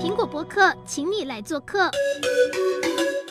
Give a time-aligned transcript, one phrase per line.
[0.00, 1.90] 苹果播客，请你来做客。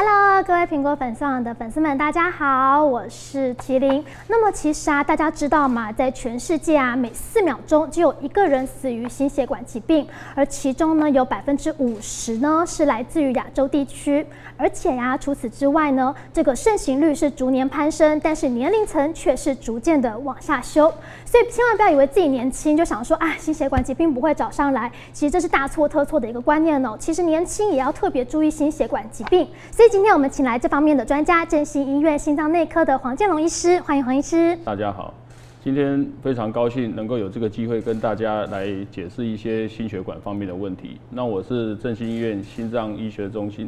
[0.04, 4.03] Hello，各位苹果粉丝网的粉丝们，大家好，我是麒麟。
[4.27, 5.92] 那么其实啊，大家知道吗？
[5.92, 14.26] 在全世界啊，每四秒钟就有一个人死于心血管疾病，而其中呢，有百分之五十呢是来自于亚洲地区。
[14.58, 20.91] 而且呀、除此之外呢，这个盛行率是逐年攀升，但是年龄层却是逐渐的往下修。
[21.26, 26.98] 所以千万不要以为自己年轻就想说啊，心血管疾病不会找上来，其实这是大错特错的一个观念哦。
[26.99, 29.91] 其实年轻也要特别注意心血管疾病，所以。
[29.91, 34.58] 今天我们请来这方面的专家，振兴医院心脏内科的黄建龙医师，欢迎黄医师。
[34.64, 35.14] 大家好，
[35.62, 40.98] 今天非常高兴能够有这个机会跟大家来解释一些心血管方面的问题。
[41.09, 43.67] 那我是振兴医院心脏医学中心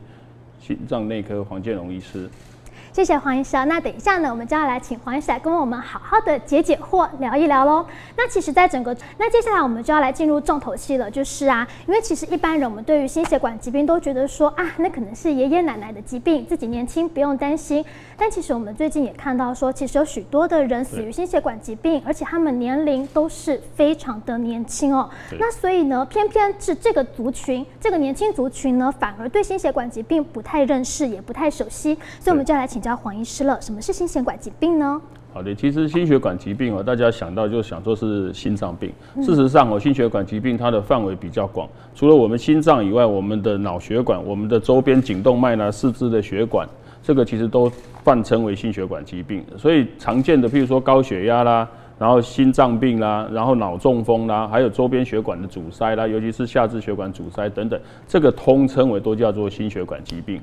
[0.61, 2.29] 心脏内科黄建龙医师。
[2.93, 3.67] 谢谢黄医生。
[3.67, 7.83] 那等一下呢，我们就要来请黄医生来跟我们好好的解解惑，聊一聊喽。
[8.15, 17.83] 那其实，在整个那接下来我们就要来进入重头戏了，就是啊，因为其实一般人我们对于心血管疾病都觉得说啊，那可能是爷爷奶奶的疾病，自己年轻不用担心。
[18.15, 25.09] 但其实我们最近也看到说，其实有许多的人死于心血管疾病，而且他们年龄都是非常的年轻哦。
[25.39, 31.95] 那所以呢，偏偏是这个族群，这个年轻族群呢，反而对心血管疾病不太认识，也不太熟悉。
[32.19, 32.82] 所以我们就要来请。
[32.83, 35.01] 叫黄医师了，什么是心血管疾病呢？
[35.33, 38.91] 好的，其实心血管疾病哦，大家想到就想说是心脏病。
[39.21, 46.67] 事实上哦，心血管疾病它的范围比较广，除了我们心脏以外，我们的脑血管、我们的周边颈动脉呢、四肢的血管，
[47.01, 47.71] 这个其实都
[48.03, 49.43] 泛称为心血管疾病。
[49.57, 51.67] 所以常见的，譬如说高血压啦，
[51.97, 60.39] 然后心脏病啦，然后脑中风啦，还有周边血管的阻塞啦，尤其是下肢血管阻塞等等，这个通称为都叫做心血管疾病。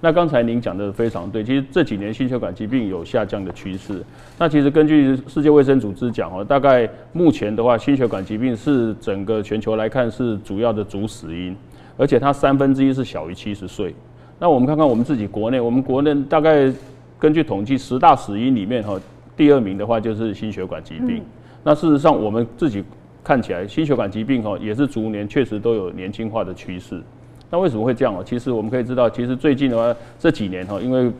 [0.00, 4.00] 那刚才您讲的非常对，其实这几年心血管疾病有下降的趋势。
[4.38, 11.56] 那其实根据世界卫生组织讲哦，大概目前的话，心血管疾病是整个全球来看是主要的主死因，
[11.96, 13.92] 而且它三分之一是小于七十岁。
[14.38, 16.72] 那我们看看我们自己国内，我们国内大概
[17.18, 18.96] 根据统计，十大死因里面哈，
[19.36, 21.20] 第二名的话就是心血管疾病。
[21.64, 22.84] 那事实上我们自己
[23.24, 27.02] 看起来，心血管疾病哈也是逐年确实都有年轻化的趋势。
[27.50, 28.22] 那为什么会这样哦？
[28.24, 31.10] 其实我们可以知道，其实最近的话，这几年哈，因为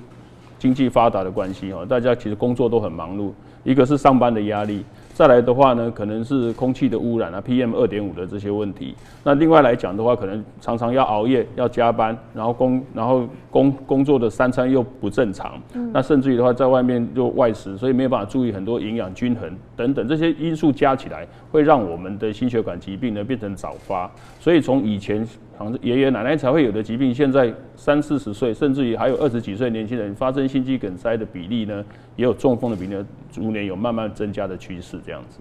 [0.59, 3.31] 经济发达的关系哈，大家其实工作都很忙碌，
[3.65, 4.85] 一个是上班的压力。
[5.15, 8.95] 再来的话呢，可能是空气的污染啊，PM 二点五的这些问题。
[9.25, 15.61] 那另外来讲的话，可能常常要熬夜、要加班，然后工然后工工作的三餐又不正常，
[15.93, 24.11] 那甚至于的话，在外面又外食，所以没有办法注意很多营养均衡等等这些因素加起来，会让我们的心血管疾病呢变成早发。
[24.41, 25.25] 所以从以前
[25.57, 31.85] 好像爷爷奶奶才会有的疾病，现在三四十岁，甚至于还有二十几岁年轻人发生心肌梗塞的比例呢，
[32.17, 32.97] 也有中风的比例，
[33.31, 34.99] 逐年有慢慢增加的趋势。
[35.07, 35.39] 这样子，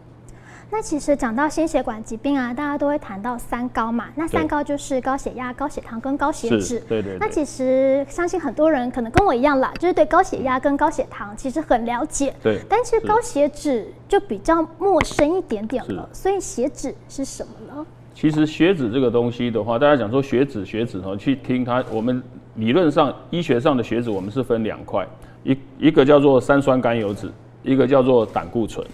[0.69, 4.09] 那其实讲到心血管疾病啊，大家都会谈到三高嘛。
[4.16, 6.79] 那三高就是高血压、高血糖跟高血脂。
[6.89, 7.17] 对对。
[7.19, 12.33] 那其实相信很多人可能跟我一样啦，就是对高血压跟高血糖其实很了解。
[12.44, 12.59] 对。
[12.69, 16.07] 但是高血脂就比较陌生一点点了。
[16.11, 17.85] 所以血脂是什么呢？
[18.13, 22.22] 其实血脂这个东西的话，大家讲说血脂，血脂哈，去听它，我们
[22.55, 25.07] 理论上医学上的血脂，我们是分两块，
[25.44, 27.31] 一一个叫做三酸甘油脂，
[27.63, 28.85] 一个叫做胆固醇。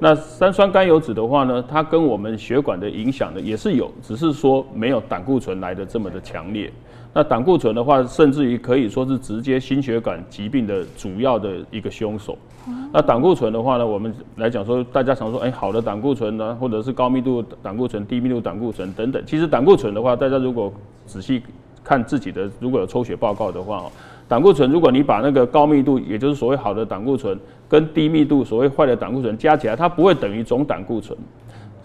[0.00, 6.70] 那三酸甘油脂的话呢，它跟我们血管的影响呢也是有，只是说没有胆固醇来的这么的强烈。
[7.12, 12.38] 那胆固醇的话，甚至于可以说是直接心血管疾病的主要的一个凶手。
[12.92, 19.20] 那胆固醇的话呢，我们来讲说，大家常说，哎，好的胆固醇呢，或者是高密度胆固醇、低密度胆固醇等等。
[19.26, 20.72] 其实胆固醇的话，大家如果
[21.06, 21.42] 仔细
[21.82, 23.92] 看自己的，如果有抽血报告的话哦，
[24.28, 27.36] 胆固醇，如果你把那个高密度，也就是所谓好的胆固醇，
[27.68, 31.16] 跟低密度所谓坏的胆固醇加起来，它不会等于总胆固醇。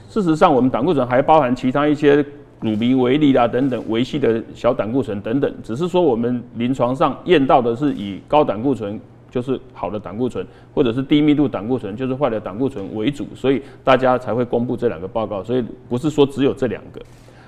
[0.08, 2.18] 事实上，我们胆固醇还包含其他一些
[2.62, 9.00] 乳糜微粒啊等等微细的小胆固醇等等，只是说我们临床上验到的是以高胆固醇
[9.30, 15.44] 就是好的胆固醇，或者是低密度胆固醇就是坏的胆固醇为主，所以大家才会公布这两个报告。
[15.44, 17.02] 所以不是说只有这两个。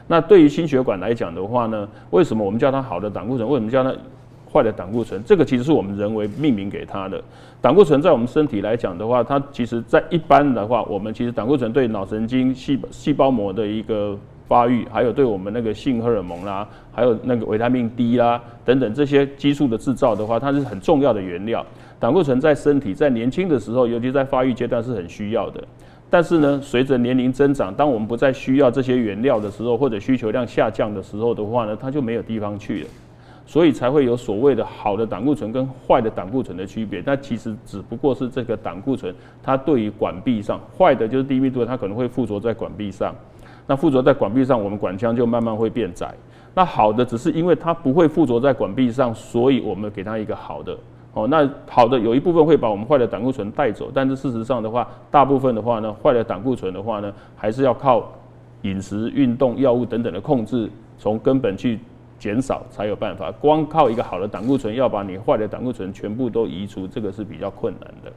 [0.07, 3.47] 那对于心血管来讲的话呢，为什么我们叫它好的胆固醇？
[3.47, 3.93] 为什么叫它？
[4.55, 7.21] 坏的胆固醇，这个其实是我们人为命名给它的。
[7.59, 14.17] 胆固醇在我们身体来讲的话，它其实在一般的话，我们其实胆固醇对脑神经细细胞膜的一个
[14.47, 21.65] 发育，还有对我们那个性荷尔蒙啦，还有那个维他命 D 啦等等这些激素的制造的话，它是很重要的原料。
[21.99, 25.61] 胆固醇在身体在年轻的时候，尤其在发育阶段是很需要的。
[26.09, 32.87] 但是呢，随着年龄增长，当我们不再需要这些原料的时候，或者需求量下降的时候的话呢，它就没有地方去了。
[33.45, 39.13] 所以才会有所谓的好的胆固醇跟坏的胆固醇的区别，那其实只不过是这个胆固醇
[39.43, 43.13] 它对于管壁上坏的就是低密度，它可能会附着在管壁上；
[43.67, 46.13] 那附着在管壁上，我们管腔就慢慢会变窄。
[46.53, 50.75] 那好的只是因为它不会附着在管壁上，所以我们给它一个好的。
[51.13, 58.11] 哦，那好的有一部分会把我们坏的胆固醇带走，但是事实上的话，大部分的话呢，坏的胆固醇的话呢，还是要靠
[58.63, 61.79] 饮食、运动、药物等等的控制，从根本去
[62.19, 63.31] 减少才有办法。
[63.31, 68.11] 光靠一个好的胆固醇，要把你坏的胆固醇全部都移除，这个是比较困难的。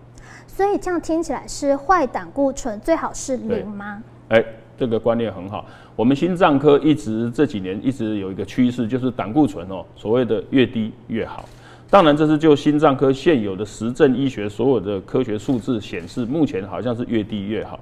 [0.46, 4.02] 所以这样听起来是坏胆固醇最好是零吗？
[4.28, 4.44] 哎，
[4.76, 5.64] 这个观念很好。
[5.94, 11.48] 我们心脏科一直这几年一直有一个趋势，就是胆固醇哦，所谓的越低越好。
[11.90, 17.80] 当然，这是就心脏科现有的实证医学所有的科学数字显示，目前好像是越低越好。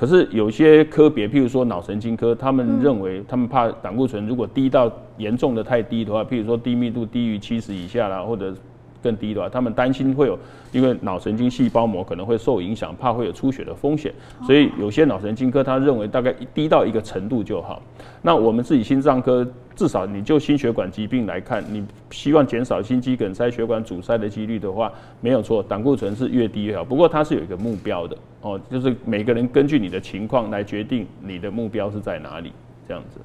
[0.00, 8.54] 可是有些科别，譬如说脑神经科，他们认为他们怕胆固醇如果低到严重的太低的话，譬如说低密度低于七十以下啦，或者。
[9.02, 10.38] 更低的话，他们担心会有，
[10.72, 14.12] 因为脑神经细胞膜可能会受影响，怕会有出血的风险，
[14.46, 17.82] 所以有些脑神经科他认为大概低到一个程度就好。
[18.22, 26.84] 那我们自己心脏科，至少你就心血管疾病来看，你希望减少心肌梗塞、血管阻塞的几率的话，没有错，胆固醇是越低越好。
[26.84, 32.52] 不过它是有一个目标的哦，就是每个人根据你的情况来决定你的目标是在哪里，
[32.86, 33.20] 这样子。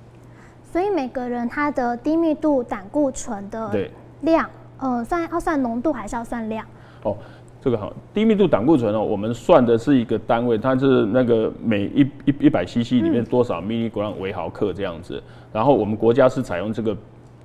[0.71, 3.89] 所以每个人他的低密度胆固醇的
[4.21, 4.49] 量。
[4.79, 6.65] 呃，算要算浓度还是要算量？
[7.03, 7.15] 哦，
[7.61, 15.21] 这个好，低密度胆固醇哦，我们算的是一个单位，它是那个每一一一百 CC 里面多少 milligram 微毫克这样子。
[15.53, 16.95] 然后我们国家是采用这个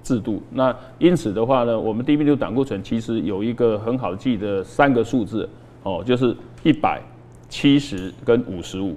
[0.03, 5.49] 制度，那因此的话呢，我们低密度胆固醇其实有一个很好记的三个数字
[5.85, 7.00] 哦，就是一百、
[7.49, 8.97] 七十跟五十五，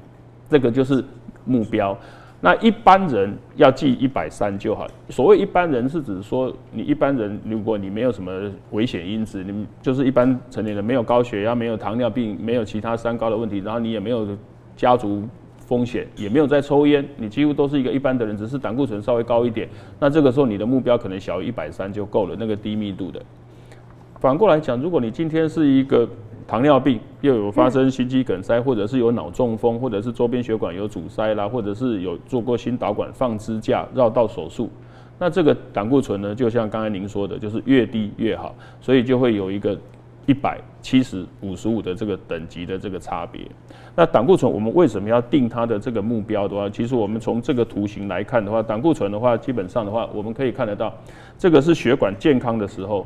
[0.49, 1.03] 这个就是
[1.45, 1.95] 目标。
[2.45, 4.85] 那一般人要记一百三就好。
[5.07, 14.27] 所谓一般人是指说，你一般人如果你没有什么危险因子，你就是一般成年人，没有高血压，没有糖尿病，没有其他三高的问题，然后你也没有
[14.75, 15.23] 家族
[15.55, 19.69] 风险，也没有在抽烟，你几乎都是一个一般的人，只是胆固醇稍微高一点。
[19.97, 23.21] 那这个时候你的目标可能小于一百三就够了，那个低密度的。
[24.19, 26.05] 反过来讲，如果你今天是一个
[26.47, 34.69] 糖尿病又有发生心肌梗塞，或者是有脑中风，或者是周边血管有阻塞啦，或者是有做过心导管放支架、绕道手术，
[35.17, 39.77] 那这个胆固醇呢，就像刚才您说的，就是越低越好，所以就会有一个
[40.25, 43.41] 一百、七十、五十五的这个等级的这个差别。
[43.95, 50.93] 那胆固醇我们为什么要定它的这个目标的话，其实我们从这个图形来看的话，胆固醇的话，基本上的话，我们可以看得到，
[51.37, 53.05] 这个是血管健康的时候，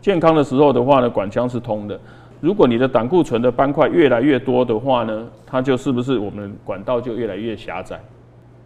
[0.00, 1.98] 健康的时候的话呢，管腔是通的。
[2.44, 7.98] 如果你的胆固醇的斑块越来越多的话呢，它就是不是我们管道就越来越狭窄。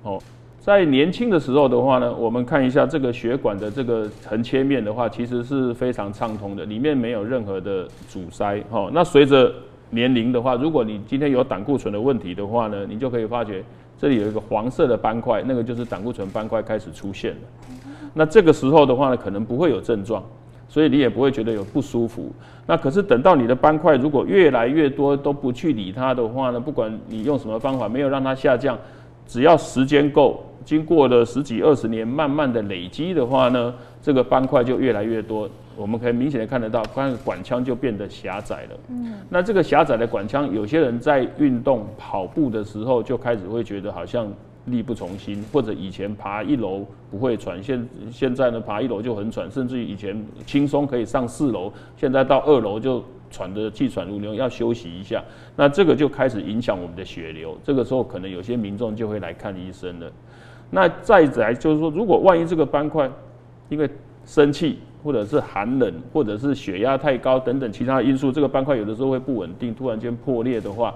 [0.02, 0.20] 哦，
[0.58, 8.60] 在年轻的时候的话呢，我们看一下这个血管的这个横切面的话，其实是非常畅通的，里面没有任何的阻塞。
[8.70, 9.54] 哦，那随着
[9.90, 13.62] 年龄的话，如果你今天有胆固醇的问题的话呢，你就可以发觉
[13.96, 17.38] 这里有一个黄色的斑块，那个就是胆固醇斑块开始出现了。
[18.12, 20.20] 那这个时候的话呢，可能不会有症状。
[20.68, 22.30] 所以你也不会觉得有不舒服。
[22.66, 28.78] 那可是等到你的斑块如果越来越多都不去理它的话呢，不管你用什么方法，没有让它下降，
[29.26, 35.48] 只要时间够，经过了十几二十年，慢慢的累积的话呢，这个斑块就越来越多。
[35.76, 38.78] 我们可以明显的看得到，关管腔就变得狭窄了。
[38.88, 39.14] 嗯。
[39.30, 44.30] 那这个狭窄的管腔，有些人在运动跑步的时候就开始会觉得好像。
[44.68, 55.22] 力不从心，或者以前爬一楼不会喘，现现在呢爬一楼就很喘，甚至于以前轻松可以上四楼，现在到二楼就喘得气喘如牛，要休息一下。
[55.56, 60.10] 那这个就开始影响我们的血流，这个时候可能有些民众就会来看医生了。
[60.70, 63.10] 那再来就是说，如果万一这个斑块
[63.68, 63.88] 因为
[64.24, 70.94] 生气，或者是寒冷，或者是血压太高等等其他因素，这个斑块有的时候会不稳定，突然间破裂的话。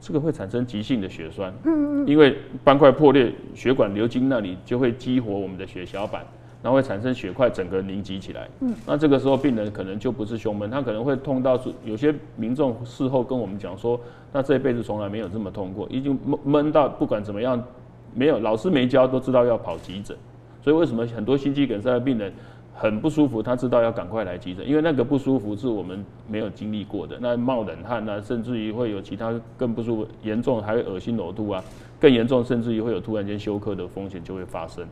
[0.00, 6.24] 这个会产生急性的血栓，嗯嗯，因为斑块破裂，血管流经那里就会激活我们的血小板，
[6.62, 14.00] 然后会产生血块整个凝集起来，嗯，那这个时候病人可能就不是胸闷，他可能会痛到，有些民众事后跟我们讲说，
[14.32, 17.62] 那这一辈子从来没有这么痛过，已经闷闷到不管怎么样，
[18.14, 20.16] 没有老师没教都知道要跑急诊，
[20.62, 22.32] 所以为什么很多心肌梗塞的病人？
[22.80, 31.62] 很不舒服，他知道要赶快来急诊，因为那个不舒服是我们没有经历过的，那冒冷汗啊，甚至于会有其他更不舒服，严重还会恶心呕吐啊，
[32.00, 34.82] 更严重甚至于会有突然间休克的风险就会发生。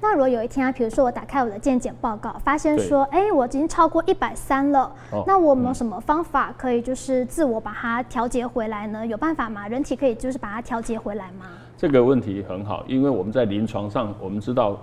[0.00, 9.06] 那如果有一天啊，比如说我打开我的健检报告，发现说，哎、欸，我已经超过一百三了，哦、那我们有什么方法可以就是自我把它调节回来呢？
[9.06, 9.68] 有办法吗？
[9.68, 11.46] 人体可以就是把它调节回来吗？
[11.76, 14.76] 这个问题很好，因为我们在临床上我们知道，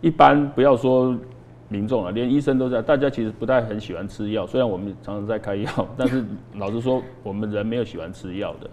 [0.00, 1.16] 一般不要说。
[1.68, 4.46] 民众啊，连医生都在，大家其实不太很喜欢吃药。
[4.46, 6.24] 虽然我们常常在开药，但是
[6.58, 8.68] 老实说，我们人没有喜欢吃药的。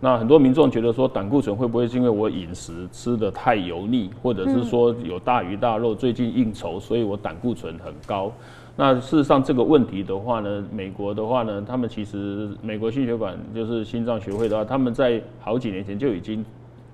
[0.00, 8.32] 那很多民众觉得说，胆固醇会不会是因为我饮食吃得太油腻，或者是说有大鱼大肉，最近应酬，所以我胆固醇很高？
[8.74, 16.44] 那事实上这个问题的话呢，美国的话呢，他们其实美国心血管就是心脏学会的话，他们在好几年前就已经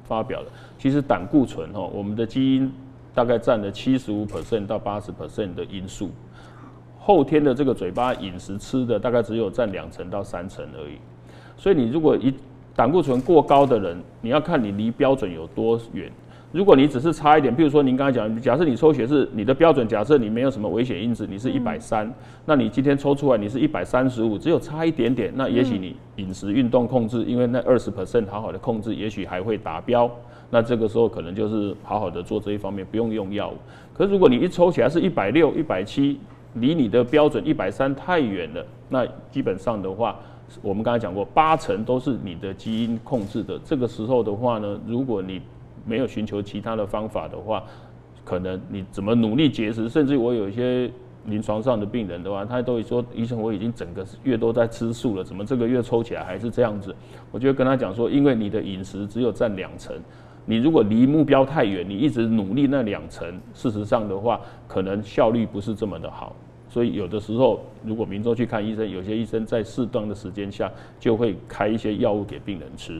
[0.05, 0.47] 发表了，
[0.79, 2.71] 其实胆固醇哈，我们的基因
[3.19, 6.09] 大概占了七十五 percent 到八十 percent 的因素，
[7.01, 10.99] 后天的这个嘴巴饮食吃的大概只有占两成到三成而已，
[11.57, 12.33] 所以你如果一
[12.77, 16.09] 胆固醇过高的人，你要看你离标准有多远。
[16.53, 22.09] 如果你只是差一点，比如说您刚才讲，假设你抽血是你的标准，假设你没有什么危险因子，你是一百三，
[22.47, 30.09] 那你今天抽出来你是一百三十五，只有差一点点，那也许你饮食运动控制，因为那二十 percent 好好的控制，也许还会达标。
[30.51, 33.55] 那这个时候可能就是好好的做这一方面，不用用药物。
[33.93, 36.19] 可是如果你一抽起来是一百六、一百七，
[36.55, 40.17] 离你的标准一百三太远了，那基本上的话。
[40.63, 43.59] 我们刚才讲过，八成都是你的基因控制的。
[43.63, 45.43] 这个时候的话呢，如果你
[45.85, 47.63] 没有寻求其他的方法的话，
[48.25, 50.91] 可能你怎么努力节食，甚至我有一些
[51.27, 56.97] 临床上的病人的话，他都会说：“医生，我已经整个月都在吃素了，怎么这个月抽起来还是这样子？”
[57.31, 59.95] 我就跟他讲说：“因为你的饮食只有占两成，
[60.49, 66.35] 你如果离目标太远，你一直努力那两成，事实上的话，可能效率不是这么的好。”
[66.71, 72.99] 所以有的时候，如果民众去看医生，有些医生在适当的时间下就会开一些药物给病人吃。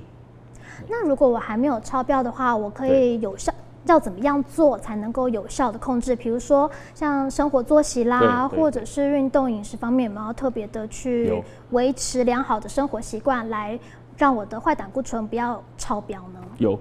[0.89, 3.51] 那如果我还没有超标的话，我可以有效
[3.87, 6.15] 要怎么样做才能够有效的控制？
[6.15, 11.33] 比如说像生活作息啦，或者是运动饮食方面，有没有特别的去
[11.71, 13.79] 维持良好的生活习惯，来
[14.19, 16.41] 让我的坏胆固醇不要超标呢？
[16.59, 16.79] 有。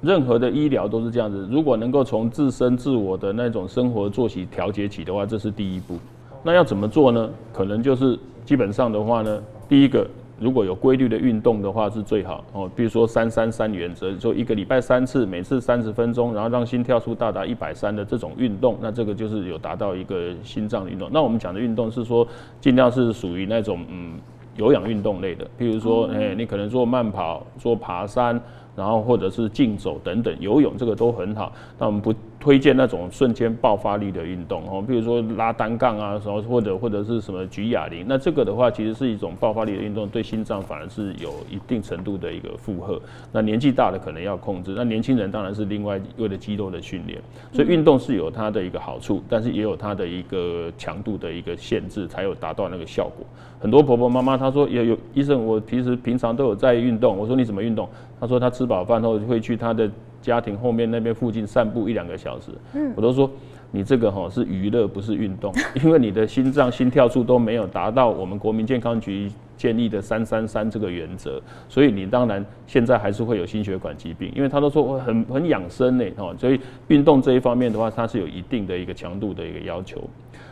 [0.00, 5.98] 任何的医疗都是这样子，如果能够从自身自我的那种生活作息调节起的话，这是第一步。
[6.44, 7.28] 那要怎么做呢？
[7.52, 10.06] 可能就是基本上的话呢，第一个，
[10.38, 12.70] 如果有规律的运动的话是最好哦。
[12.76, 21.10] 比如说三三三原则，就一个礼拜三次，每次三十分钟，然后让心跳数到达一百三的这种运动，那这个就是有达到一个心脏的运动。
[21.12, 22.24] 那我们讲的运动是说，
[22.60, 24.12] 尽量是属于那种嗯
[24.56, 28.40] 有氧运动类的，譬如说，哎，你可能做慢跑、做爬山。
[28.78, 31.52] 然后或者是竞走等等，游泳这个都很好。
[31.76, 38.04] 那我们不推荐那种瞬间爆发力的运动哦，比如说拉单杠啊，什么或者或者是什么举哑铃。
[38.08, 43.00] 那这个的话，其实是一种爆发力的运动，对心脏反而是有一定程度的一个负荷。
[43.32, 47.20] 那年纪大的可能要控制，那年轻人当然是另外为了肌肉的训练。
[47.52, 53.26] 所以运动是有它的一个好处，但是也有它的一个强度的一个限制，才有达到那个效果。
[53.58, 57.16] 很多婆婆妈妈她说有有医生，我平时平常都有在运动。
[57.18, 57.88] 我说你怎么运动？
[58.20, 62.52] 她说她吃饱饭后会去她的家庭后面那边附近散步一两个小时。
[62.74, 63.30] 嗯，我都说
[63.70, 74.32] 你这个哈是娱乐，不是运动， 因为你的心脏心跳数都没有达到我们国民健康局建立的三三三这个原则，所以你当然现在还是会有心血管疾病。
[74.34, 80.02] 因为他都说我很很养生呢，哈，所以运动这一方面的话，它是有一定的一个强度的一个要求。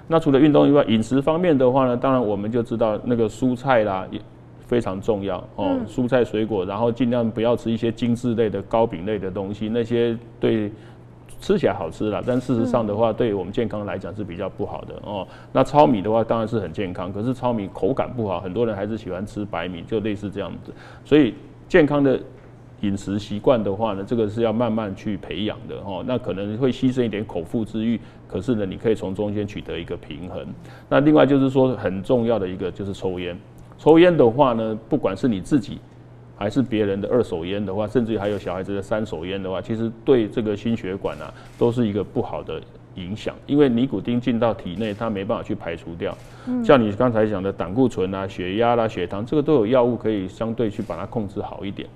[0.08, 4.20] 那除了运动以外，饮食方面的话呢，当然我们就知道那个蔬菜啦也
[4.66, 10.70] 非常重要哦，蔬菜水果，然后尽量不要吃一些精致类的糕饼类的东西，那些对
[11.40, 15.26] 吃起来好吃啦，但事实上的话，对我们健康来讲是比较不好的哦。
[15.52, 20.72] 那糙米的话当然是很健康，可是糙米口感不好，很多人还是喜欢吃白米，就类似这样子，
[21.04, 21.34] 所以
[21.68, 22.20] 健康的。
[22.82, 26.04] 饮食习惯的话呢，这个是要慢慢去培养的哦。
[26.06, 30.46] 那可能会牺牲一点口腹之欲，可是呢，你可以从中间取得一个平衡。
[30.86, 33.34] 那另外就是说，很重要的一个就是抽烟。
[33.78, 35.78] 抽烟的话呢，不管是你自己
[36.36, 42.60] 还是别人的二手烟的话，甚至于还有小孩子的三手烟的话，其实对这个心血管啊，都是一个不好的
[42.94, 43.34] 影响。
[43.46, 46.16] 因为尼古丁进到体内，它没办法去排除掉。
[46.64, 51.88] 像你刚才讲的胆固醇啊、血压啦、血糖，这个都有药物可以相对去把它控制好一点。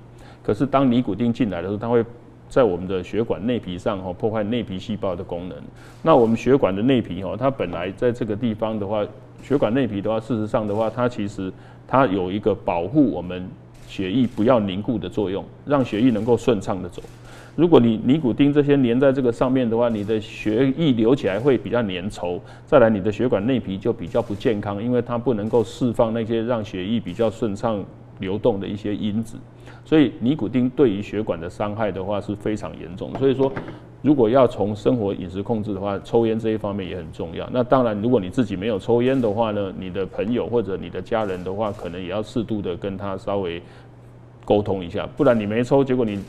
[0.43, 2.05] 可是当尼古丁进来的时候，它会
[2.49, 5.57] 在我们的血管内皮上哈破坏内皮细胞的功能。
[6.03, 9.07] 那我们血管的内皮哈，它本来在这个地方的话，
[9.43, 11.53] 血管内皮的话，事实上的话，它其实
[11.87, 13.49] 它有一个保护我们
[13.87, 17.03] 血液不要凝固的作用，让血液能够顺畅的走。
[17.57, 22.41] 如果你尼古丁这些粘在这个上面的话，你的血液流起来会比较粘稠。
[22.65, 27.85] 再来，你的血管内皮就比较不健康，因为它不能够释放那些让血液比较顺畅
[28.21, 29.37] 流动的一些因子。
[29.85, 33.11] 所以尼古丁对于血管的伤害的话是非常严重。
[33.19, 33.53] 所以说，
[34.03, 37.49] 如果要从生活饮食控制的话，抽烟这一方面也很重要。
[37.53, 43.61] 那当然，如果你自己没有抽烟的话呢，你的朋友或者你的家人的话，可能也要适度的跟他稍微
[44.45, 46.23] 沟通一下，不然你没抽，结果你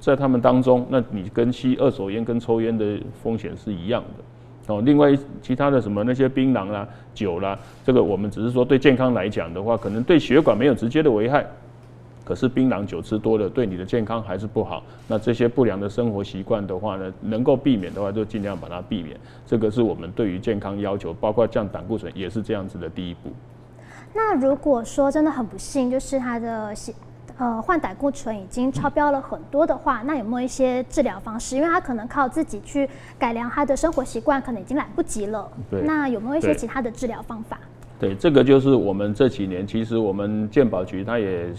[0.00, 4.74] 在他们当中，那你跟吸二手烟跟抽烟的风险是一样的。
[4.74, 11.44] 哦，另外其他的什么那些槟榔啦、酒啦，这个我们只是说对健康来讲的话，可能对血管没有直接的危害。
[12.32, 14.82] 可是槟榔酒吃多了对你的健康还是不好。
[15.06, 19.14] 那这些不良的生活习惯的话呢，能够避免的话就尽量把它避免。
[19.46, 23.28] 这个是我们对于健康要求，包括降胆固醇也是这样子的第一步。
[24.14, 26.74] 那如果说真的很不幸，就是他的
[27.36, 31.54] 呃患胆固醇已经超标了很多的话，嗯、那有没有一些治疗方式？
[31.54, 35.46] 因为他可能靠自己去改良他的生活习惯，可能已经来不及了。
[35.70, 35.82] 对。
[35.82, 37.58] 那有没有一些其他的治疗方法？
[38.00, 41.54] 对，这个就是我们这几年，其实我们健保局它也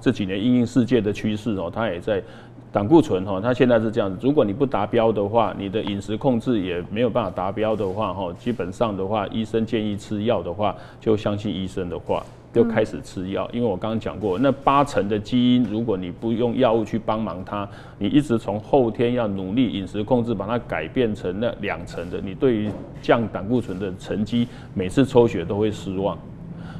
[0.00, 2.22] 这几年因应世界的趋势哦，它也在
[2.72, 12.24] 胆固醇哈，它现在是这样子，如果你不达标的话，你的饮食控制也没有办法达标的话哈，基本上的话，医生建议吃药的话，就相信医生的话。
[12.50, 22.70] 就开始吃药，因为我刚刚讲过，那八成的基因，如果你不用药物去帮忙它，你一直从后天要努力饮食控制，把它改变成那两成的，你对于
[23.02, 26.18] 降胆固醇的成绩，每次抽血都会失望。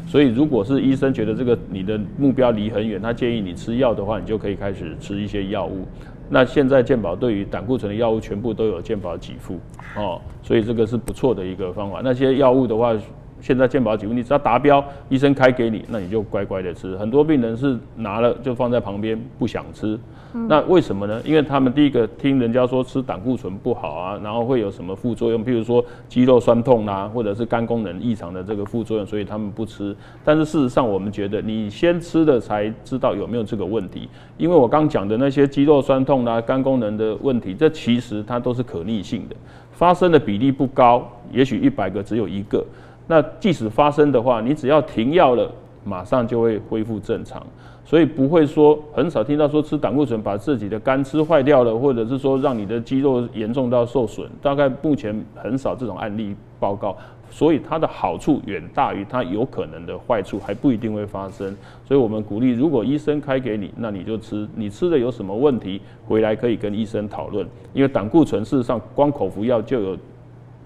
[0.09, 5.87] 所以，如果是医生觉得这个你的目标离很远，他建议你吃药的话，你就可以开始吃一些药物。
[6.31, 9.61] 那现在健保对于胆固醇的药物全部都有健保给付
[9.95, 12.01] 哦，所以这个是不错的一个方法。
[12.03, 12.97] 那些药物的话。
[13.41, 16.97] 现在健保给付，你只要达标，医生开给你，那你就乖乖的吃。
[16.97, 19.99] 很多病人是拿了就放在旁边不想吃，
[20.35, 21.21] 嗯、那为什么呢？
[21.25, 29.95] 因为他们第一个听人家说吃胆固醇不好啊，然后会有什么副作用，譬如说肌肉酸痛啦、啊，或者是肝功能异常的这个副作用，所以他们不吃。
[30.25, 34.09] 但是事实上，我们觉得你先吃了才知道有没有这个问题。
[34.37, 39.37] 因为我刚讲的那些肌肉酸痛啦、啊、肝功能的问题，这其实它都是可逆性的，
[39.73, 42.65] 发生的比例不高，也许一百个只有一个。
[43.09, 45.51] 那即使发生的话，你只要停药了，
[45.83, 47.45] 马上就会恢复正常，
[47.85, 56.95] 所以不会说很少听到说吃胆固醇把自己的肝吃坏掉了，或者是说让你的肌肉严重到受损，大概目前很少这种案例报告。
[57.31, 61.55] 所以它的好处远大于它有可能的坏处，还不一定会发生。
[61.87, 64.49] 所以我们鼓励，如果医生开给你，那你就吃。
[64.55, 67.47] 你吃的有什么问题，回来可以跟医生讨论。
[67.75, 69.99] 因为胆固醇事实上光口服药就有。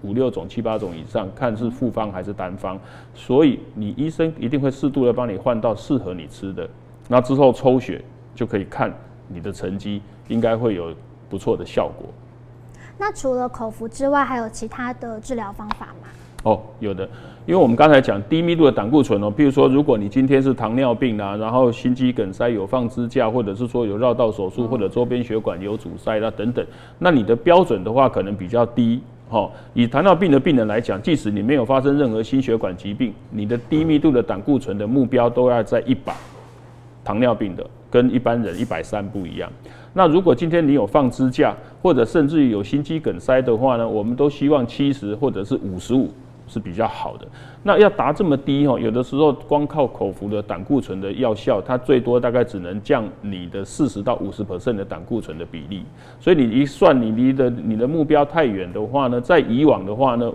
[0.03, 2.79] 五六种、七八种以上，看是复方还是单方，
[3.15, 6.69] 所以你医生一定会适度的帮你换到适合你吃的，
[7.07, 8.03] 那之后抽血
[8.35, 8.93] 就可以看
[9.27, 10.93] 你的成绩，应该会有
[11.29, 12.07] 不错的效果。
[12.97, 16.09] 那除了口服之外，还有其他的治疗方法吗？
[16.43, 17.05] 哦，有的，
[17.45, 26.65] 因为我们刚才讲低密度的胆固醇哦，比如说如果你今天是糖尿病啊，然后心肌梗塞有放支架，或者是说有绕道手术，或者周边血管有阻塞啦等等，
[26.99, 29.01] 那你的标准的话可能比较低。
[29.33, 36.13] 好，以糖尿病的病人来讲，即使你没有发生任何心血管疾病，你的低密度的胆固醇的目标都要在一百。
[37.03, 39.51] 糖尿病的跟一般人一百三不一样。
[39.91, 46.11] 那如果今天你有放支架，或者甚至于有心肌梗塞的话呢，我们都希望七十或者是五十五。
[46.53, 47.27] 是比较好的。
[47.63, 55.83] 那要达这么低哦，有的时候光靠口服的胆固醇的药效，它最多大概只能降你的四十到五十 percent 的胆固醇的比例。
[56.19, 60.31] 所以你一算，你离的你的目标太远的话呢，在以往的话呢，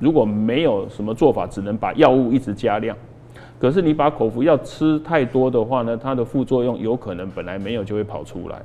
[0.00, 2.96] 如果没有什么做法，只能把药物一直加量。
[3.60, 8.60] 可是你把口服药吃太多的话呢，它的副作用有可能本来没有就会跑出来。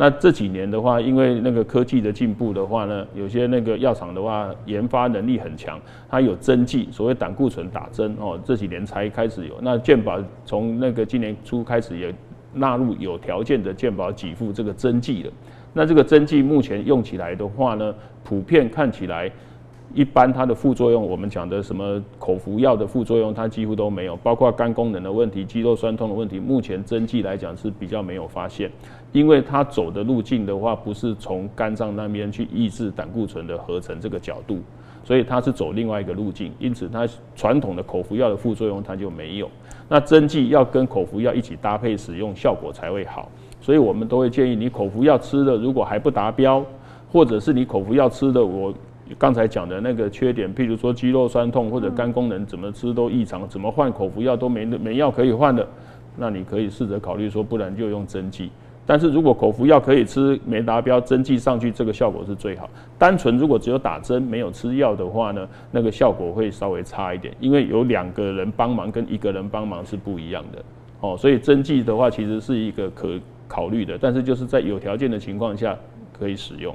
[0.00, 9.56] 那这几年的话，因为那个科技的进步的话呢，有些那个药厂的话研发能力很强，它有针剂，所谓胆固醇打针哦，这几年才开始有。
[9.60, 12.14] 那健保从那个今年初开始也
[12.54, 15.30] 纳入有条件的健保给付这个针剂了。
[15.74, 19.30] 那这个针剂目前用起来的话呢，普遍看起来。
[19.92, 28.70] 一般它的副作用，我们讲的什么口服药的副作用，它几乎都没有，包括肝功能的问题、肌肉酸痛的问题，目前针剂来讲是比较没有发现，
[29.12, 34.60] 因为它走的路径的话，不是从肝脏那边去抑制胆固醇的合成这个角度，
[35.02, 39.50] 所以它是走另外一个路径，因此它传统的口服药的副作用它就没有。
[39.88, 43.28] 那针剂要跟口服药一起搭配使用，效果才会好，
[43.60, 46.64] 所以我们都会建议你口服药吃的如果还不达标，
[47.10, 48.72] 或者是你口服药吃的我。
[49.18, 55.66] 刚才讲的那个缺点，譬如说肌肉酸痛或者肝功能怎么吃都异常，怎么换口服药都没没药可以换的，
[56.16, 58.52] 那你可以试着考虑说，不然就用针剂。
[58.86, 62.68] 但是如果口服药可以吃没达标，针剂上去这个效果是最好。
[62.98, 70.62] 单纯如果只有打针没有吃药的话呢，那个效果会稍微差一点，因为有两个人帮忙跟一个人帮忙是不一样的
[71.00, 71.16] 哦。
[71.16, 75.76] 所以针剂的话其实是一个可考虑的，但是就是在有条件的情况下
[76.12, 76.74] 可以使用。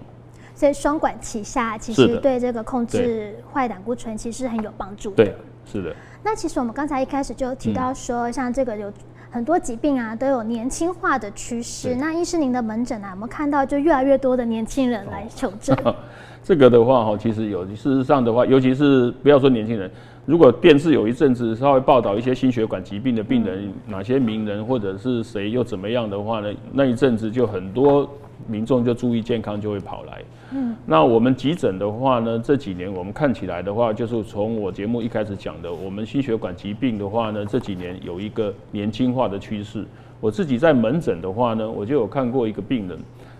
[0.54, 5.18] 所以双管齐下，其实对这个控制坏胆固醇其实很有帮助的。
[5.18, 5.94] 对，是的。
[6.24, 8.92] 那其实我们刚才一开始就提到说，像这个有
[9.36, 11.94] 很多疾病啊都有年轻化的趋势。
[11.94, 15.78] 那医师您的门诊啊，我们看到就越来越多的年轻人来求诊？
[15.84, 15.94] 哦、
[16.42, 17.66] 这个的话哈，其实有。
[17.66, 19.92] 事实上的话，尤其是不要说年轻人，
[20.26, 26.50] 如果电视有一阵子稍微报道一些心血管疾病的病人，嗯、哪些名人或者是谁又怎么样的话呢？
[26.72, 28.10] 那一阵子就很多
[28.48, 30.24] 民众就注意健康就会跑来。
[30.54, 39.86] 嗯，那我们急诊的话呢，这几年我们看起来的话，就是从我节目一开始讲的，我们心血管疾病的话呢，这几年有一个年轻化的趋势。
[40.22, 42.98] 我自己在门诊的话呢，我就有看过一个病人，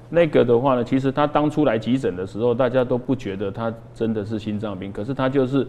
[0.10, 5.68] 那个的话呢，其实他当初来急诊的时候，大家都不觉得他真的是心脏病，可是他就是。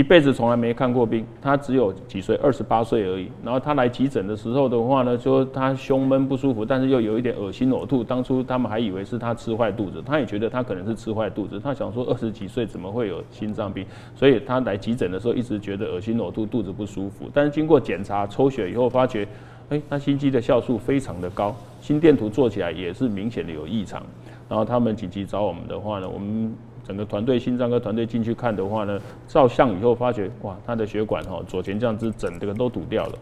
[0.00, 3.30] 一辈子从来没看过病，他只有几岁，二十八岁而已。
[3.44, 8.02] 然后他来急诊的时候的话呢，说他胸闷不舒服，但是又有一点恶心呕吐。
[8.02, 11.60] 当初他们还以为是他吃坏肚子，他也觉得他可能是吃坏肚子。
[11.60, 13.84] 他想说二十几岁怎么会有心脏病？
[14.16, 17.28] 所以他来急诊的时候一直觉得恶心呕吐，肚子不舒服。
[17.34, 19.28] 但是经过检查抽血以后，发觉，
[19.68, 24.02] 哎，他心肌的酵素非常的高，心电图做起来也是明显的有异常。
[24.48, 26.54] 然后他们紧急找我们的话呢，我们。
[26.90, 33.12] 整个团队心脏科团队进去看的话呢，照相以后发觉，哇，他的血管哈左前降支整个都堵掉了。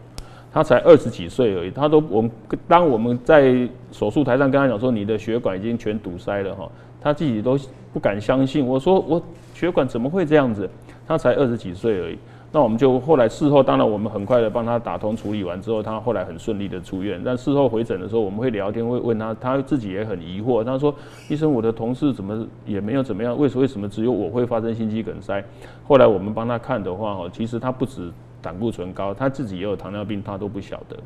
[0.51, 2.31] 他才二十几岁而已，他都我们
[2.67, 6.67] 当我们在手术台上跟他讲说，你的血管已经全堵塞了哈，
[6.99, 7.55] 他自己都
[7.93, 8.65] 不敢相信。
[8.65, 9.21] 我说我
[9.53, 10.67] 血管怎么会这样子？
[11.07, 12.17] 他才二十几岁而已。
[12.51, 17.21] 那我们就后来事后，当然我们很快的帮他打通处理完之后，他后来很顺利的出院。
[17.23, 20.63] 但事后回诊的时候，我们会聊天，会问他，他自己也很疑惑。
[20.63, 20.93] 他说
[21.29, 25.43] ：“医生，我的同事怎么也没有怎么样，为什为什么只有我会发生心肌梗塞？”
[25.87, 30.97] 后来我们帮他看的话，哦，其实他不止胆固醇高，他自己也有糖尿病，他都不晓得。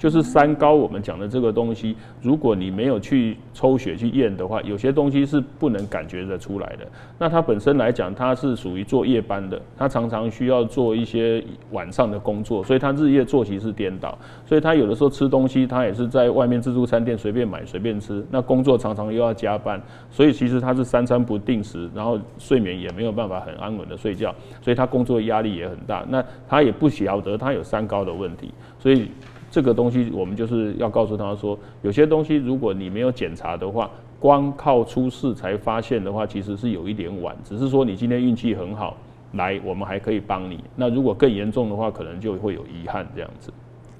[0.00, 6.88] 就是三高，我们讲的这个东西，如果你没有去抽血去验的话，有些东西是不能感觉得出来的。
[7.18, 14.16] 那他本身来讲，他是属于做夜班的，他常常需要做一些晚上的工作，所以他日夜作息是颠倒。
[14.46, 18.24] 所以他有的时候吃东西，他也是在外面自助餐店随便买随便吃。
[18.30, 19.78] 那工作常常又要加班，
[20.10, 26.06] 所以其实他是三餐不定时，然后睡眠也没有办法很安稳的睡觉，所以他工作压力也很大。
[26.08, 29.10] 那他也不晓得他有三高的问题，所以。
[29.50, 37.34] 这个东西我们就是要告诉他说，有些东西如果你没有检查的话，光靠出事才发现的话，其实是有一点晚。
[37.42, 38.96] 只是说你今天运气很好，
[39.32, 40.62] 来我们还可以帮你。
[40.76, 43.52] 那如果更严重的话，可能就会有遗憾这样子。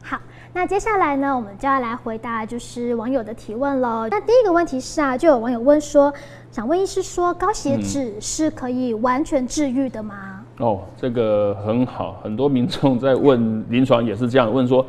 [0.03, 0.19] 好，
[0.53, 4.07] 那接下来呢，我们就要来回答就是网友的提问喽。
[4.09, 6.13] 那第一个问题是啊，就有网友问说，
[6.53, 10.45] 想问医师说，高血脂是可以完全治愈的吗？
[10.59, 10.67] 嗯。
[10.67, 14.87] 哦，这个很好，很多民众在问， 临床也是这样问说。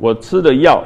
[0.00, 0.82] 我吃了药，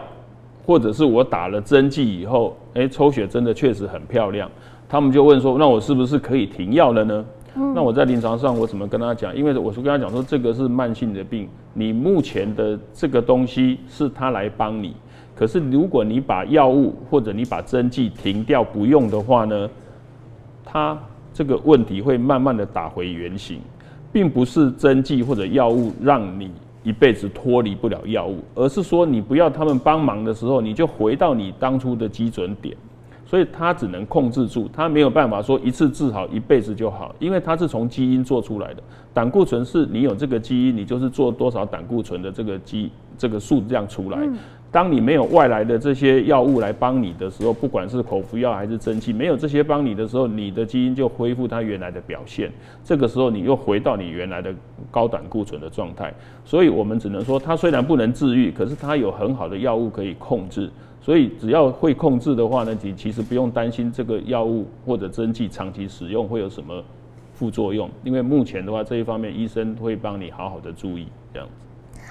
[0.67, 4.51] 或者是我打了针剂以后，诶，抽血真的确实很漂亮。
[4.89, 7.25] 他们就问说，那我是不是可以停药了呢？
[7.57, 9.35] 嗯、那我在临床上我怎么跟他讲？
[9.37, 14.97] 因为我是跟他讲说，这个是慢性的病，你目前的这个东西是他来帮你。
[15.37, 19.71] 可是如果你把药物或者你把针剂停掉不用的话呢，
[20.65, 20.99] 他
[21.33, 23.61] 这个问题会慢慢的打回原形，
[24.13, 26.51] 并不是针剂或者药物让你。
[26.85, 32.77] 一辈子脱离不了药物，而是说你不要他们帮忙的时候，你就回到你当初的基准点。
[33.27, 38.83] 所以他只能控制住，他没有办法说一次治好一辈子就好，因为它是从基因做出来的。
[39.15, 44.29] 胆固醇是你有这个基因，你就是做多少胆固醇的这个基这个数量出来。
[44.75, 52.51] 当你没有外来的这些药物来帮你的时候，不管是口服药还是针剂，没有这些帮你的时候，你的基因就恢复它原来的表现。
[52.83, 54.53] 这个时候你又回到你原来的
[54.91, 56.13] 高胆固醇的状态。
[56.45, 60.69] 所以我们只能说，它虽然不能治愈，可是它有很好的药物可以控制。
[61.01, 66.83] 所以只要会控制的话呢，你其实不用担心这个药物或者针剂长期使用会有什么
[67.33, 71.53] 副作用，因为目前的话这一方面医生会帮你好好的注意这样子。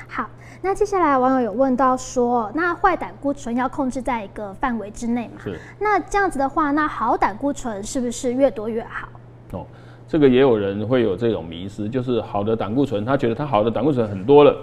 [0.07, 0.29] 好，
[0.61, 5.41] 那接下来网友有问到说，那坏胆固醇要控制在一个范围之内嘛？
[5.43, 5.57] 是。
[5.79, 9.07] 那这样子的话，那好胆固醇是不是越多越好？
[9.51, 9.65] 哦，
[10.07, 14.55] 这个也有人会有这种迷失，就是好的胆固醇，他觉得他好的胆固醇很多了，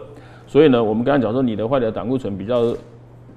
[0.46, 2.74] 所以呢，我们刚才讲说你的坏的胆固醇比较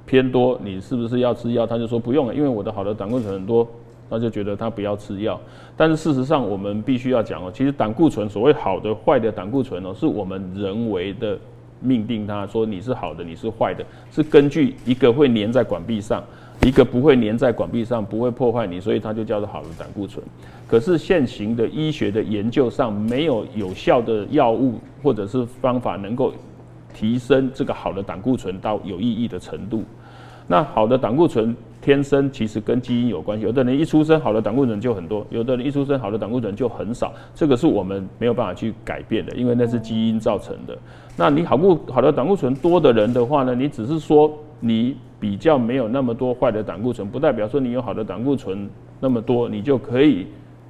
[0.06, 1.66] 偏多，你是不是要吃药？
[1.66, 3.68] 他就说不用了，因为我的好的胆固醇很多，
[4.10, 5.40] 他就觉得他不要吃药。
[5.76, 11.38] 但是事实上，我们必须要讲哦，其实胆固醇所谓好的、坏的胆固醇哦，是我们人为的。
[11.84, 16.24] 命定它说，你是好的，你是坏的，是根据一个会粘在管壁上，
[16.62, 20.24] 一个不会粘在管壁上，不会破坏你，所以它就叫做好的胆固醇。
[20.68, 26.34] 可是现行的医学的研究上，没有有效的药物或者是方法能够
[26.94, 29.84] 提升这个好的胆固醇到有意义的程度。
[30.48, 40.78] 那好的胆固醇天生其实跟基因有关系，有的人一出生好的胆固醇就很多，有的人一出生好的胆固醇就很少，这个是我们没有办法去改变的，因为那是基因造成的。
[41.18, 48.70] 那你好固好的胆固醇多的人的话呢，你只是说你比较没有那么多坏的胆固醇，不代表说你有好的胆固醇
[49.00, 50.26] 那么多，你就可以。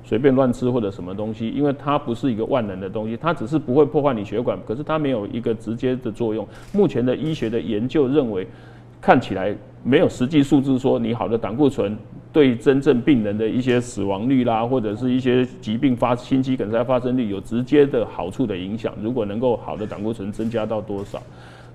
[0.05, 6.45] 随便乱吃或者什么东西，因为它不是一个万能的东西，它只是不会破坏你血管，可是它没有一个直接的作用。
[6.73, 8.45] 目前的医学的研究认为，
[9.03, 11.93] 看起来没有实际数字说你好的胆固醇
[12.31, 18.93] 对真正病人的一些死亡率啦，或者是一些疾病发心肌梗塞发生率有直接的好处的影响。
[19.01, 21.21] 如果能够好的胆固醇增加到多少？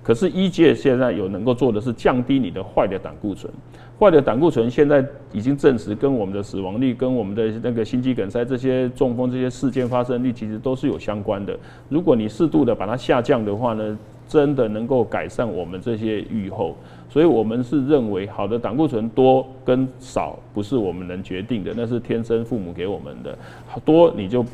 [0.01, 3.51] 可是医界现在有能够做的是降低你的坏的胆固醇，
[3.99, 11.55] 坏的胆固醇现在已经证实跟我们的死亡率、跟我们的那个心肌梗塞这些中风这些事件发生率其实都是有相关的。
[11.89, 13.97] 如果你适度的把它下降的话呢，
[14.29, 16.73] 真的能够改善我们这些预后。
[17.09, 23.37] 所以我们是认为好的胆固醇多跟少不是我们能决定的，那是天生父母给我们的，
[23.83, 24.45] 多你就。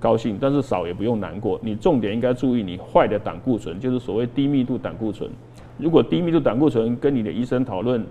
[0.00, 1.58] 高兴，但是少也不用难过。
[1.60, 5.28] 你重点应该注意你坏的胆固醇，就是所谓低密度胆固醇。
[5.76, 8.06] 如果低密度胆固醇跟你的医生讨论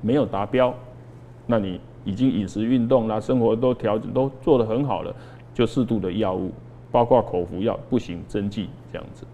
[0.00, 0.74] 没有达标，
[1.46, 5.14] 那你已经饮食、运动啦、生活都调整都做得很好了，
[5.52, 6.50] 就适度的药物，
[6.90, 9.26] 包括口服药，不行针剂这样子。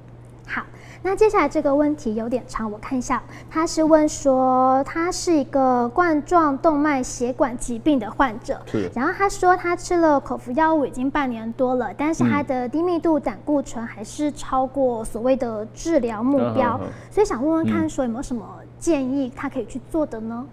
[0.49, 0.63] 好。
[1.01, 8.91] 那接下来这个问题有点长，我看一下，他是问说他是一个冠状动脉血管疾病的患者，是。
[8.93, 18.45] 然后他说他吃了口服药物已经半年多了，但是他的低密度胆固醇还是超过所谓的治疗目标，嗯、所以想问问看，说有没有什么
[18.81, 20.45] 建议他可以去做的呢？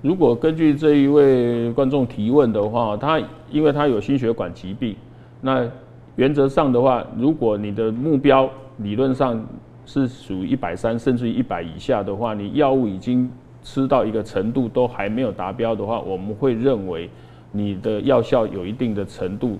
[0.00, 4.96] 如果根据这一位观众提问的话，他因为他有心血管疾病，
[5.42, 5.68] 那
[6.16, 9.44] 原则上的话，如果你的目标理论上
[9.84, 13.30] 是属于一百三甚至于一百以下的话，你药物已经
[13.62, 17.10] 吃到一个程度都还没有达标的话，我们会认为
[17.50, 19.58] 你的药效有一定的程度，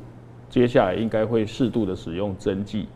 [0.49, 2.87] 接下来应该会适度的使用针剂，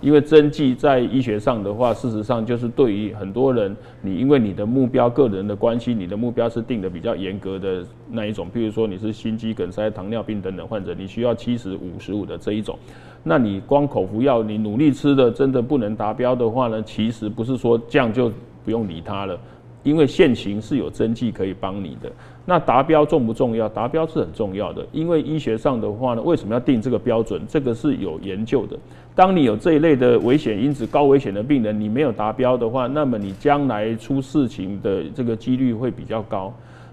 [0.00, 12.78] 因为针剂在医学上的话，事实上就是对于很多人，你因为你的目标个人的关系，你的目标是定的比较严格的那一种，譬如说你是心肌梗塞、糖尿病等等患者，你需要七十五十五的这一种。
[13.22, 16.82] 那你光口服药，你努力吃的真的不能达标的话呢？
[16.82, 18.32] 其实不是说这样就
[18.64, 19.38] 不用理它了，
[19.82, 22.10] 因为现行是有针剂可以帮你的。
[22.44, 23.68] 那达标重不重要？
[23.68, 27.40] 达标是很重要的，因为医学上的话呢，为什么要定这个标准？
[27.46, 28.76] 这个是有研究的。
[29.14, 36.52] 当你有这一类的危险因子、高危险的病人，你没有达标的话，那么你将来出事情的这个几率会比较高。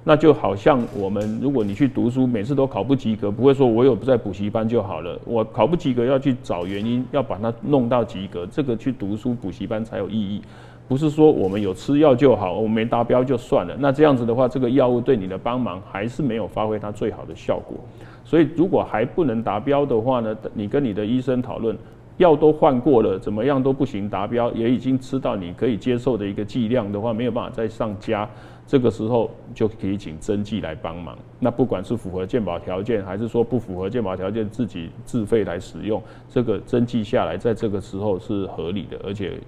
[0.09, 5.15] 那就好像我们，如果你去读书，每次都考不及格，不会说我有在补习班就好了。
[5.23, 10.41] 我考不及格要去找原因，要把它弄到及格，这个去读书补习班才有意义。
[10.87, 13.75] 不是说我们有吃药就好，我们没达标就算了。
[13.77, 17.77] 那这样子的话，这个药物对你的帮忙还是没有发挥它最好的效果。
[18.25, 21.77] 所以如果还不能达标的话呢，你跟你的医生讨论。
[22.17, 28.29] 药都换过了，怎么样都不行达标，也已经吃到你可以接受的一个剂量的话，没有办法再上加，
[28.69, 31.17] 这个时候就可以请针剂来帮忙。
[31.39, 39.39] 那不管是符合鉴保条件，还是说不符合鉴保条件自己自费来使用，这个针剂下来，在这个时候是合理的，而且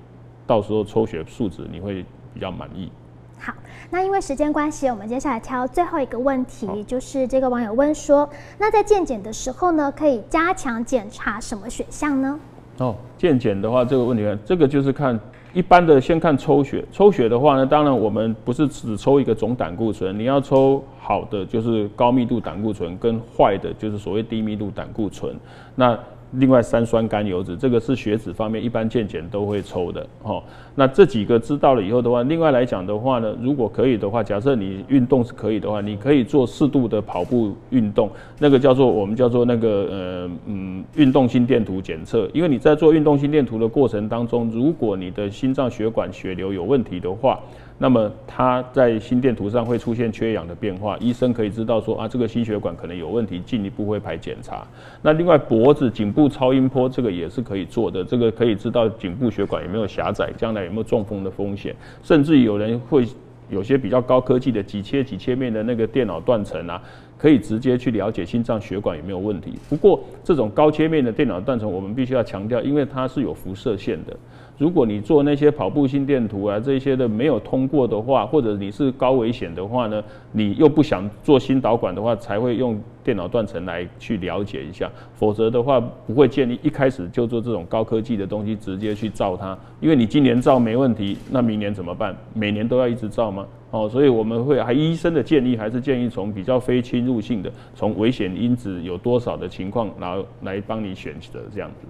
[0.47, 2.03] 到时候抽血数值你会
[2.33, 2.91] 比较满意。
[3.37, 3.53] 好，
[3.91, 12.39] 那因为时间关系，我们接下来挑最后一个问题，就是这个网友问说，那在健检的时候呢，可以加强检查什么选项呢？
[12.79, 15.19] 哦，健检的话，这个问题，这个就是看
[15.53, 16.83] 一般的，先看抽血。
[16.91, 25.35] 抽血的话呢，当然我们不是只抽一个总胆固醇，你要抽好的就是高密度胆固醇，跟坏的就是所谓低密度胆固醇。
[25.75, 25.97] 那
[26.33, 30.41] 另外三酸甘油酯，这个是血脂方面一般健检都会抽的哦。
[30.75, 42.29] 那这几个知道了以后的话，另外来讲的话呢，如果可以的话，假设你运动是可以的话，你可以做适度的跑步运动，那个叫做我们叫做那个呃嗯运动心电图检测。
[42.33, 47.39] 因为你在做运动心电图的过程当中，如果你的心脏血管血流有问题的话，
[47.81, 54.63] 那么它在心电图上会出现缺氧的变化，医生可以知道说啊，这个心血管可能有问题，进一步会排检查。
[55.01, 63.03] 那另外脖子颈部超音波这个也是可以做的，这个可以知道颈部血管有没有狭窄，将来有没有中风的风险，甚至有人会
[63.49, 66.79] 有些比较高科技的几切几切面的那个电脑断层啊，
[67.17, 69.53] 可以直接去了解心脏血管有没有问题。
[69.67, 74.15] 不过这种高切面的电脑断层，我们必须要强调，因为它是有辐射线的。
[74.61, 84.87] 如果你做那些跑步心电图啊，这些的没有通过的话，或者你是高危险的话呢，你又不想做心导管的话，才会用电脑断层来去了解一下。
[85.15, 89.57] 否则的话，不会建议一开始就做这种高科技的东西，直接去照它。
[89.79, 92.15] 因为你今年照没问题，那明年怎么办？
[92.35, 93.43] 每年都要一直照吗？
[93.71, 101.87] 哦，所以我们会还医生的建议还是建议从比较非侵入性的，从危险因子有多少的情况，然后来帮你选择这样子。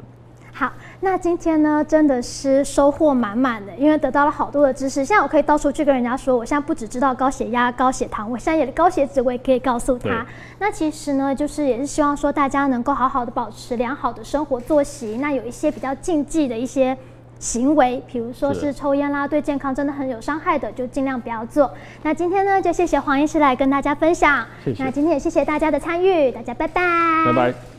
[0.54, 5.04] 好，那今天呢，真的是收获满满的，因为得到了好多的知识。
[5.04, 10.26] 现在我可以到处去跟人家说，我现在不只知道高血压、高血糖，我现在也高血脂，我也可以告诉他。
[10.60, 15.18] 那其实呢，就是也是希望说大家能够好好的保持良好的生活作息。
[15.22, 16.96] 那有一些比较禁忌的一些
[17.40, 21.72] 行为，比如说是抽烟啦，对健康真的很有伤害的，就尽量不要做。
[22.04, 24.46] 那今天呢，就谢谢黄医师来跟大家分享。
[24.64, 24.84] 谢谢。
[24.84, 26.82] 那今天也谢谢大家的参与，大家拜拜。
[27.26, 27.71] 拜拜。